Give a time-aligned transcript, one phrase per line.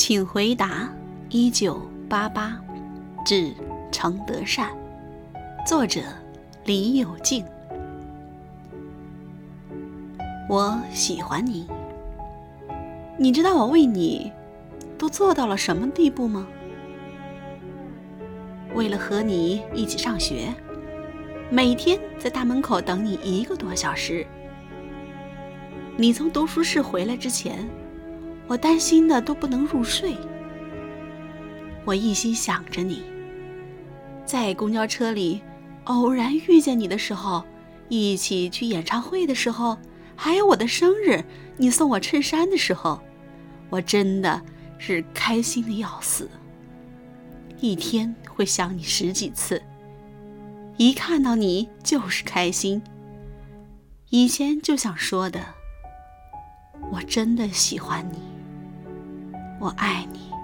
[0.00, 0.88] 请回答
[1.28, 2.56] 一九八八，
[3.26, 3.52] 致
[3.90, 4.70] 程德善。
[5.66, 6.00] 作者
[6.64, 7.44] 李有静。
[10.48, 11.66] 我喜欢你，
[13.18, 14.30] 你知道我为你
[14.96, 16.46] 都做到了什么地步吗？
[18.76, 20.54] 为了和你一起上学，
[21.50, 24.24] 每天在大门口等你一个多小时。
[25.96, 27.68] 你从读书室回来之前，
[28.48, 30.16] 我担心的都不能入睡。
[31.84, 33.04] 我一心想着你，
[34.24, 35.40] 在公交车里
[35.84, 37.44] 偶然遇见你的时候，
[37.88, 39.76] 一起去演唱会的时候，
[40.16, 41.22] 还有我的生日，
[41.56, 43.00] 你送我衬衫的时候，
[43.70, 44.42] 我真的
[44.78, 46.28] 是开心的要死。
[47.60, 49.62] 一天会想你十几次，
[50.76, 52.82] 一看到你就是开心。
[54.10, 55.40] 以前就想说的。
[56.90, 58.18] 我真的喜欢你，
[59.58, 60.37] 我爱你。